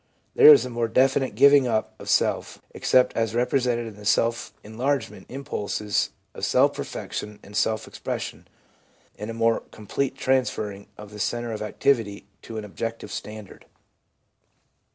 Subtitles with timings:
[0.33, 4.51] There is a more definite giving up of self, except as represented in the self
[4.63, 8.47] enlargement im pulses of self perfection and self expression;
[9.19, 13.67] and a more complete transterring of the centre of activity to an objective standard.